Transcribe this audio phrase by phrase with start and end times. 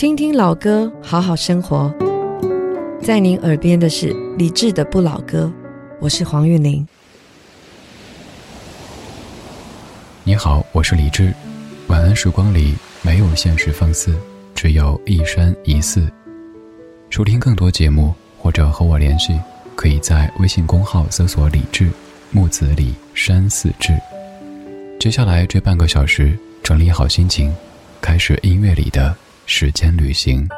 [0.00, 1.94] 听听老歌，好好生活。
[3.02, 5.52] 在您耳边的是李志的不老歌，
[6.00, 6.88] 我是黄韵玲。
[10.24, 11.34] 你好，我是李志。
[11.88, 14.16] 晚安时光里没有现实放肆，
[14.54, 16.10] 只有一山一寺。
[17.10, 19.38] 收听更多节目或者和我联系，
[19.76, 21.90] 可以在微信公号搜索“李志
[22.30, 23.92] 木子李山寺志”。
[24.98, 27.54] 接下来这半个小时，整理好心情，
[28.00, 29.14] 开始音乐里的
[29.52, 30.48] 时间旅行。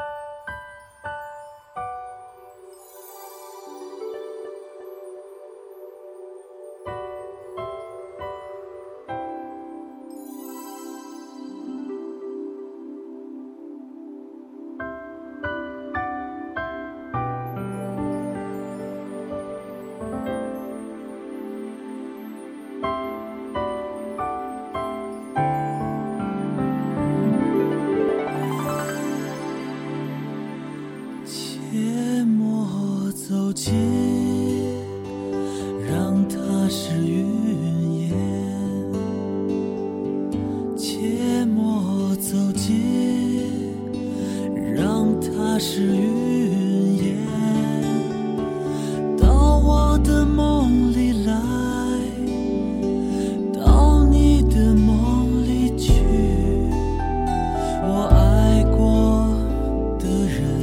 [60.33, 60.62] 人。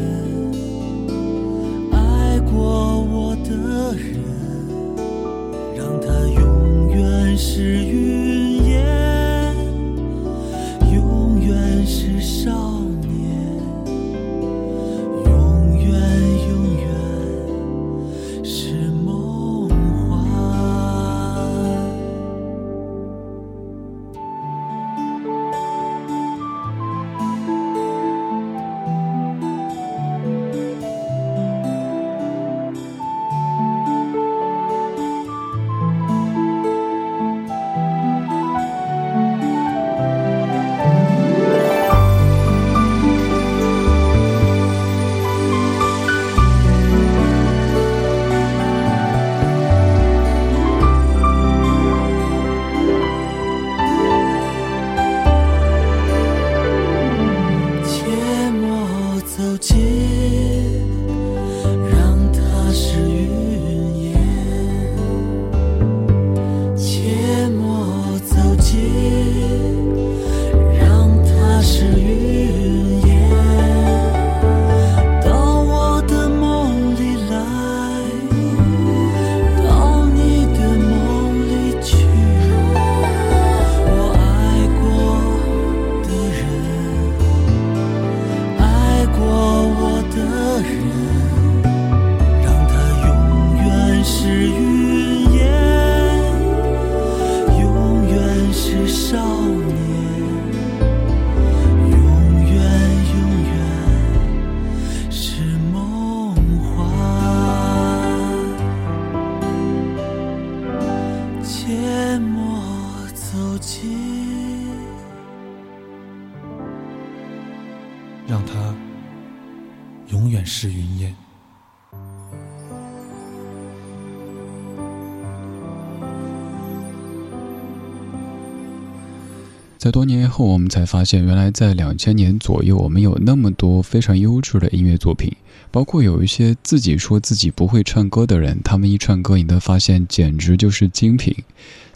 [129.79, 135.31] 在多年以后，我们才发现，原来在两千年左右，我们有那么多非常优质的音乐作品，
[135.71, 141.33] 包括有一些自己说自己不会唱歌的人，他们一唱歌，你都发现简直就是精品。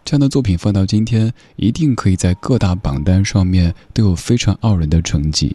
[0.05, 5.53] 这样的作品放到今天，一定可以在各大榜单上面都有非常傲人的成绩。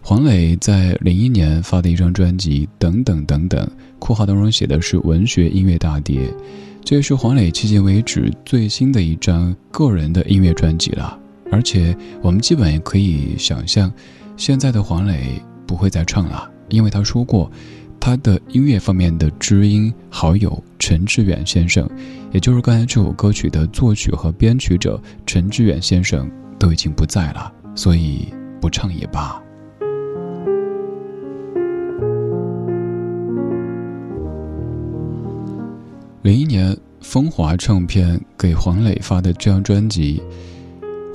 [0.00, 3.66] 黄磊在零一年发的一张专辑《等等等等》，
[3.98, 6.32] 括号当中写的是文学音乐大碟，
[6.84, 11.18] 这也是黄磊迄今为止最新的一张个人的音乐专辑了。
[11.50, 13.92] 而且我们基本也可以想象，
[14.36, 17.50] 现在的黄磊不会再唱了，因为他说过，
[17.98, 21.88] 他的音乐方面的知音好友陈志远先生，
[22.32, 28.28] 也就是刚才这首歌曲的作曲和编曲者陈志远先生都已经不在了，所以
[28.60, 29.42] 不唱也罢。
[36.22, 40.22] 零一年，风华唱片给黄磊发的这张专辑。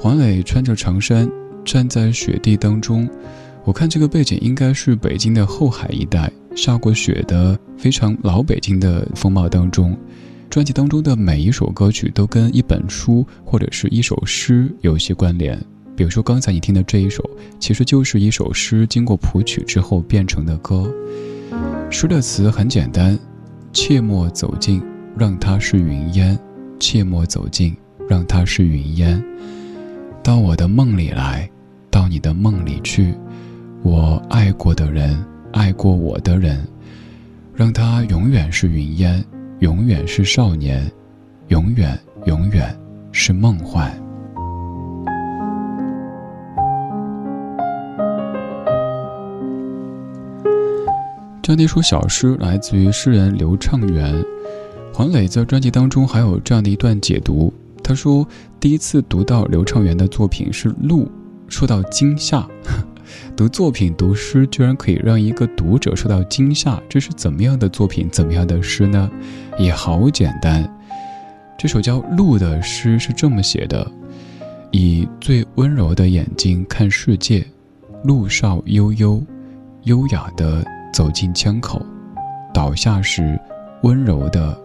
[0.03, 1.31] 黄磊穿着长衫
[1.63, 3.09] 站在雪地当中，
[3.63, 9.97] 我看这个背景应该是北京的后海一带下过雪的非常老北京的风貌当中。
[10.49, 15.57] 专辑当中的每一首歌曲都跟一本书或者是一首诗有些关联，
[15.95, 17.23] 比如说刚才你听的这一首，
[17.57, 20.85] 其实就是一首诗经过谱曲之后变成的歌。
[21.89, 23.17] 诗的词很简单：
[23.71, 24.83] 切莫走近，
[25.17, 26.35] 让它是云烟；
[26.77, 27.73] 切莫走近，
[28.09, 29.23] 让它是云烟。
[30.23, 31.49] 到我的梦里来，
[31.91, 33.13] 到你的梦里去。
[33.83, 35.21] 我爱过的人，
[35.51, 36.65] 爱过我的人，
[37.53, 39.21] 让他永远是云烟，
[39.59, 40.89] 永远是少年，
[41.49, 42.73] 永远永远
[43.11, 43.91] 是梦幻。
[51.41, 54.15] 这样的一首小诗来自于诗人刘畅元，
[54.93, 57.53] 黄磊在专辑当中还有这样的一段解读。
[57.83, 58.25] 他说，
[58.59, 61.03] 第一次读到刘畅元的作品是《鹿》，
[61.47, 62.47] 受到惊吓。
[63.35, 68.07] 读作品、读诗，居然可以让一个读者受到惊吓，这是怎么样的作品？
[68.09, 69.11] 怎么样的诗呢？
[69.59, 70.67] 也好简单，
[71.57, 73.85] 这首叫《鹿》的诗是这么写的：
[74.71, 77.45] 以最温柔的眼睛看世界，
[78.03, 79.21] 路少悠悠，
[79.83, 80.63] 优雅的。
[80.93, 81.81] 走进枪口，
[82.53, 83.35] 倒下时，
[83.81, 84.55] 温柔的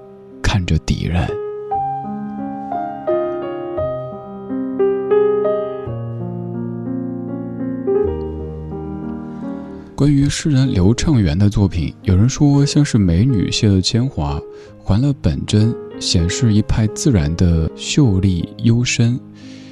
[0.42, 1.26] 看着敌人。
[9.98, 14.40] 关于诗人刘畅元的作品，有人说像是美女卸了铅华，
[14.84, 19.18] 还了本真，显示一派自然的秀丽幽深，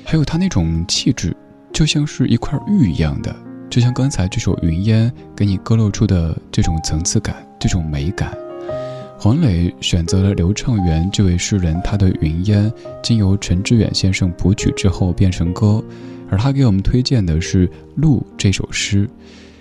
[0.02, 1.32] 还有他那种气质，
[1.72, 3.32] 就像是一块玉一样的。
[3.70, 8.36] 就像刚才这首《云烟》给你勾勒出的这种层次感、这种美感，
[9.16, 12.68] 黄磊选择了刘畅元这位诗人，他的《云烟》
[13.00, 15.80] 经由陈志远先生谱曲之后变成歌，
[16.28, 19.08] 而他给我们推荐的是《鹿》这首诗，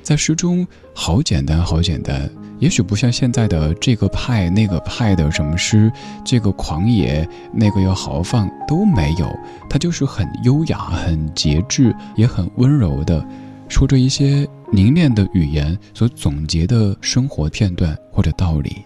[0.06, 2.30] 在诗中好简单，好简单，
[2.60, 5.92] 也许不像现在的这个派那个派的什么诗，
[6.24, 9.28] 这个狂野那个要豪放都没有，
[9.68, 13.26] 它就是很优雅、很节制，也很温柔的。
[13.68, 18.86] 说着一些凝练的语言所总结的生活片段或者道理，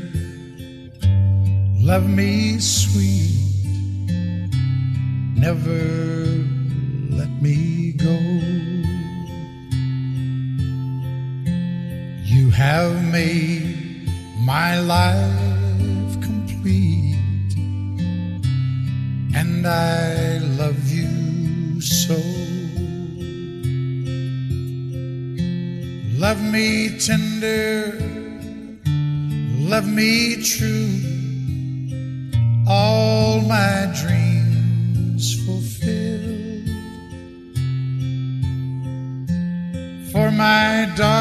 [1.80, 3.30] love me sweet,
[5.36, 5.70] never
[7.12, 8.49] let me go.
[12.61, 14.07] Have made
[14.45, 17.55] my life complete
[19.33, 22.19] and I love you so.
[26.23, 27.97] Love me tender,
[29.71, 30.13] love me
[30.51, 30.93] true,
[32.67, 36.69] all my dreams fulfilled.
[40.11, 41.20] For my darling,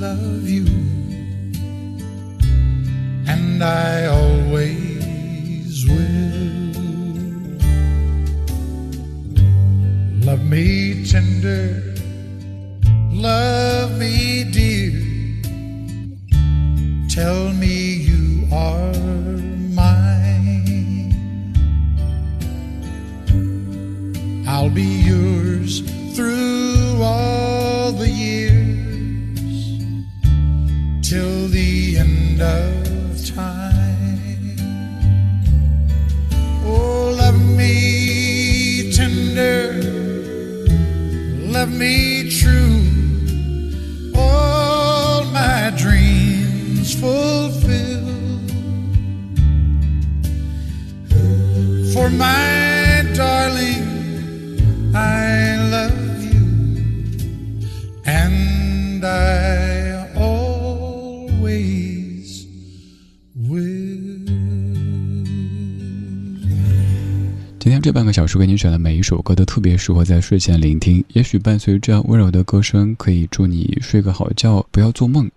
[0.00, 0.64] love you,
[3.28, 4.06] and I
[47.00, 47.98] fulfill.
[51.92, 53.82] For my darling,
[54.94, 56.44] I love you,
[58.04, 61.48] and I always
[63.34, 64.20] will.
[67.58, 75.30] 今天这半个小时给你选的每一首歌都特别适合在睡前聆听，也许伴随这样温柔的歌声，可以助你睡个好觉，不要做梦。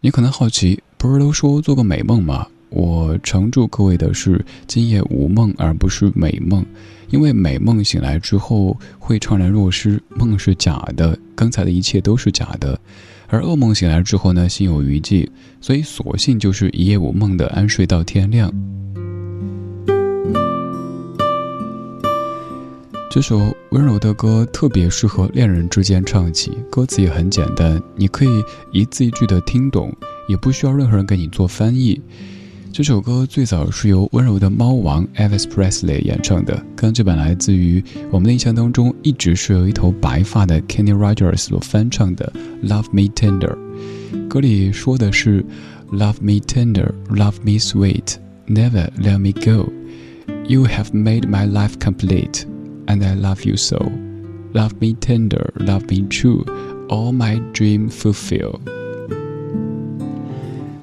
[0.00, 2.44] 你可能好奇，不是都说做个美梦吗？
[2.70, 6.66] 我常祝各位的是今夜无梦，而不是美梦，
[7.08, 12.78] 因为美梦醒来之后会怅然若失，梦是假的，刚才的一切都是假的。
[13.28, 18.52] 而噩梦醒来之后呢，心有余悸，所以索性就是一夜无梦的安睡到天亮。
[23.08, 23.38] 这首
[23.70, 29.94] 温柔的歌特别适合恋人之间唱起，歌词也很简单，你可以一字一句的听懂，
[30.28, 32.00] 也不需要任何人给你做翻译。
[32.70, 42.30] 这首歌最早是由温柔的猫王 Elvis Presley 演唱的，刚这版来自于我们的印象当中一直是有一头白发的 Kenny Rogers 所翻唱的
[42.68, 43.56] 《Love Me Tender》。
[44.28, 45.44] 歌里说的是
[45.90, 48.16] “Love me tender, love me sweet,
[48.46, 49.72] never let me go.
[50.46, 52.44] You have made my life complete,
[52.86, 53.90] and I love you so.
[54.52, 56.44] Love me tender, love me true,
[56.88, 58.60] all my dreams fulfill.”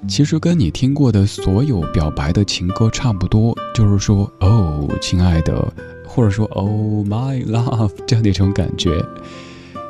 [0.07, 5.74] 其实跟你听过的所有表白的情歌差不多，就是说“哦，亲爱的”，
[6.07, 9.03] 或者说 “Oh my love” 这样的一种感觉。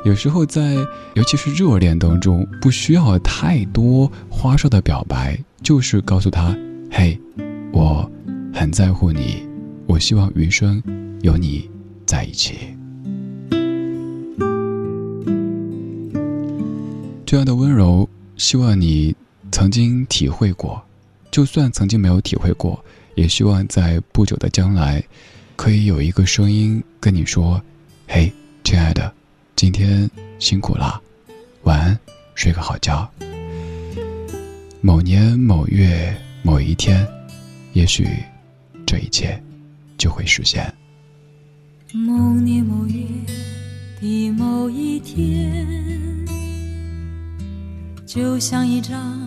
[0.04, 0.74] 有时候在，
[1.14, 6.56] 尤其是热恋当中，不需要太多花哨的表白，就是告诉他
[6.90, 7.18] ：“嘿，
[7.72, 8.10] 我
[8.52, 9.46] 很在乎你，
[9.86, 10.82] 我希望余生
[11.22, 11.70] 有你
[12.04, 12.54] 在一起。”
[17.26, 19.14] 这样的温柔，希望你
[19.56, 20.84] 曾经体会过，
[21.30, 22.84] 就算曾经没有体会过，
[23.14, 25.02] 也希望在不久的将来，
[25.56, 27.58] 可以有一个声音跟你说
[28.06, 28.30] ：“嘿，
[28.64, 29.10] 亲爱的。”
[29.56, 31.00] 今天辛苦了，
[31.62, 31.98] 晚安，
[32.34, 33.10] 睡个好觉。
[34.82, 37.08] 某年某月某一天，
[37.72, 38.06] 也许
[38.84, 39.42] 这一切
[39.96, 40.70] 就会实现。
[41.94, 43.02] 某年某月
[44.02, 45.66] 的某一天，
[48.04, 49.26] 就像一张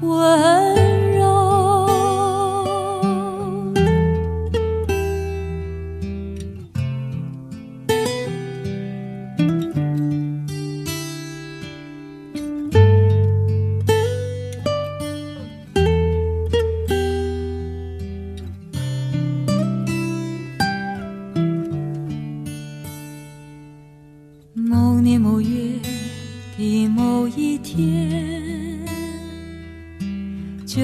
[0.00, 1.24] 温柔。
[24.56, 25.53] 某年某月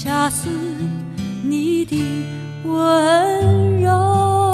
[0.00, 0.48] 恰似
[1.42, 2.00] 你的
[2.64, 4.52] 温柔。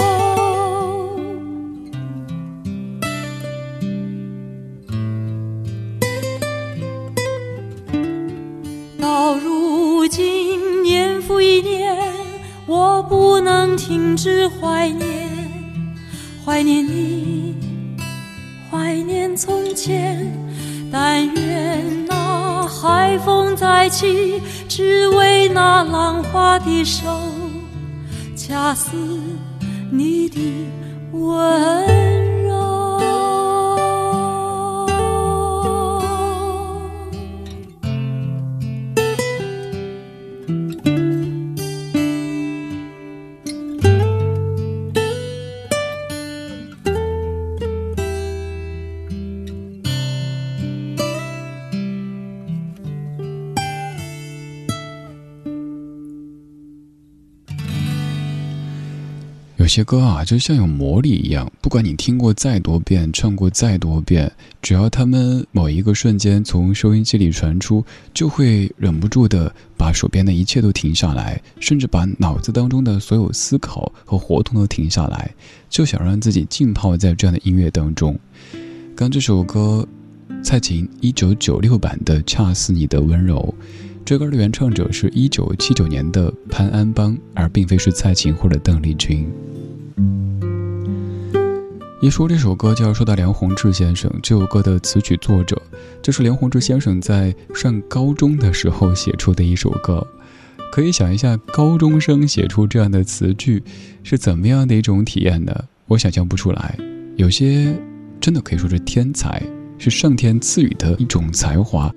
[8.99, 11.95] 到如今年复一年，
[12.65, 15.29] 我不能停止怀念，
[16.43, 17.55] 怀念你，
[18.71, 20.27] 怀念从前。
[20.91, 24.39] 但愿那海风再起，
[24.77, 27.07] 只为那浪花的手，
[28.35, 28.91] 恰似
[29.89, 30.37] 你的
[31.13, 32.24] 温。
[59.75, 67.83] 些歌啊，就像有魔力一样，不管你听过再多遍，唱过再多遍，只要他们某一个瞬间从收音机里传出，
[68.13, 75.29] 就会忍不住的把手边的一切都停下来，甚至把脑子当中的所有思考和活动都停下来，
[75.69, 78.17] 就想让自己浸泡在这样的音乐当中。
[78.95, 79.85] 刚这首歌，
[80.41, 83.53] 蔡琴一九九六版的《恰似你的温柔》，
[84.05, 89.27] 这歌的原唱者是一九七九年的潘安邦，而并非是蔡琴或者邓丽君。
[91.99, 94.11] 一说这首歌，就要说到梁鸿志先生。
[94.21, 95.59] 这首歌的词曲作者，
[96.03, 100.05] 这是梁鸿志先生在上高中的时候写出的一首歌。
[100.71, 103.63] 可以想一下，高中生写出这样的词句，
[104.03, 105.63] 是怎么样的一种体验呢？
[105.87, 106.77] 我想象不出来。
[107.15, 107.75] 有些
[108.21, 109.41] 真的可以说是天才，
[109.79, 111.91] 是上天赐予的一种才华。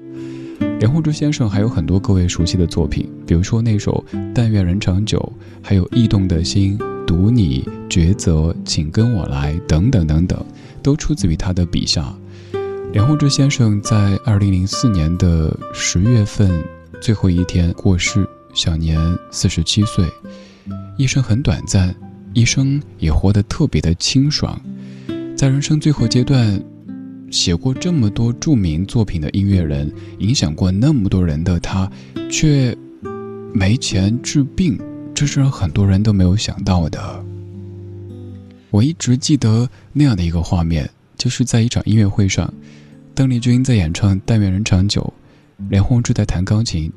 [0.78, 5.18] 梁鸿志先生还有很多各位熟悉的作品，比如说那首《但愿人长久》，
[5.62, 6.78] 还有《驿动的心》。
[7.08, 10.44] 读你抉择，请跟我来，等等等等，
[10.82, 12.14] 都出自于他的笔下。
[12.92, 16.62] 梁鸿志先生在二零零四年的十月份
[17.00, 20.04] 最后一天过世，享年四十七岁。
[20.98, 21.94] 一生很短暂，
[22.34, 24.60] 一生也活得特别的清爽。
[25.34, 26.62] 在人生最后阶段，
[27.30, 31.90] 写过这么多著名作品的音乐人，影响过那么多人的他，
[32.30, 32.76] 却
[33.52, 34.78] 没钱治病。
[35.14, 37.24] 这是让很多人都没有想到的。
[38.70, 42.52] 我一直记得那样的一个画面，就是在一场音乐会上，
[43.14, 45.12] 邓丽君在演唱《但愿人长久》，
[45.68, 46.92] 梁鸿志在弹钢琴。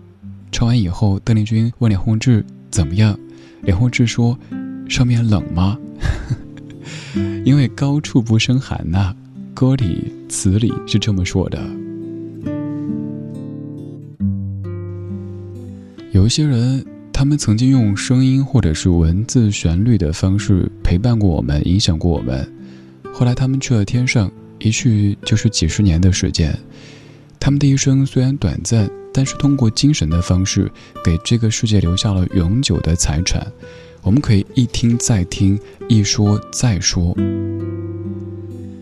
[0.51, 3.17] 唱完以后，邓丽君问梁鸿志怎么样，
[3.63, 4.37] 梁鸿志说
[4.87, 5.77] ：“上面冷吗？”
[7.43, 9.15] 因为高处不胜寒呐，
[9.53, 11.59] 歌里词里是这么说的。
[16.11, 16.85] 有一些人。
[17.13, 22.51] 他们曾经用声音或者是文字旋律的方式陪伴过我们，影响过我们。
[23.13, 26.57] 后来他们去了天上，一去就是几十年的时间。
[27.39, 30.71] 他们的一生虽然短暂，但是通过精神的方式，
[31.03, 33.45] 给这个世界留下了永久的财产。
[34.01, 37.15] 我们可以一听再听，一说再说。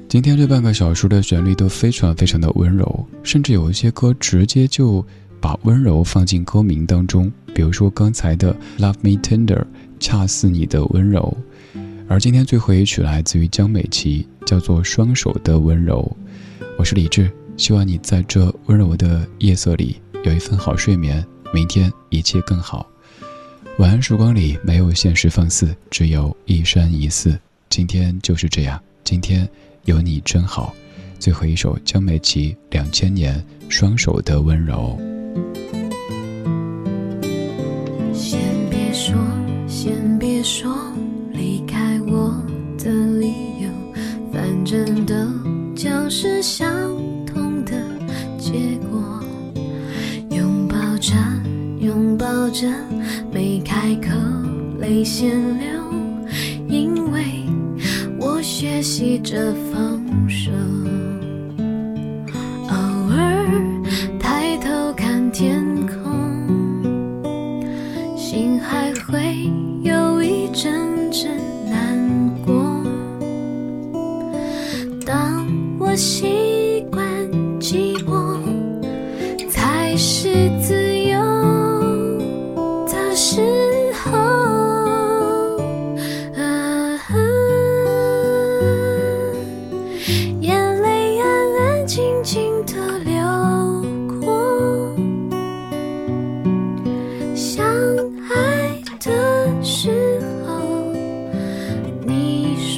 [0.09, 5.05] 今天这半个小时的旋律都非常非常的温柔，甚至有一些歌直接就。
[5.41, 9.55] 把温柔放进歌名当中，比如说刚才的《Love Me Tender》，
[9.97, 11.33] 恰似你的温柔。
[12.09, 16.13] 而今天最后一曲来自于江美琪，叫做《双手的温柔》。
[16.77, 19.95] 我是李志，希望你在这温柔的夜色里
[20.25, 22.85] 有一份好睡眠，明天一切更好。
[23.77, 27.39] 晚安时光里没有现实放肆，只有一山一寺。
[27.69, 29.47] 今天就是这样，今天
[29.85, 30.73] 有你真好。
[31.19, 34.97] 最后一首江美琪两千年双手的温柔。
[38.13, 38.39] 先
[38.69, 39.15] 别说
[39.67, 40.73] 先别说
[41.33, 42.41] 离开我
[42.77, 42.89] 的
[43.19, 43.27] 理
[43.61, 43.69] 由
[44.31, 45.13] 反正都
[45.75, 46.71] 将是相
[47.25, 47.73] 同的
[48.37, 49.21] 结果。
[50.31, 51.13] 拥抱着
[51.81, 52.67] 拥抱着
[53.31, 54.09] 没开口
[54.79, 55.98] 泪先流。
[58.99, 60.51] 记着放手。
[62.67, 62.75] 偶
[63.15, 63.47] 尔
[64.19, 65.63] 抬头看天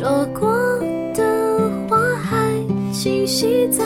[0.02, 0.52] 说过
[1.14, 2.52] 的话还
[2.92, 3.86] 清晰在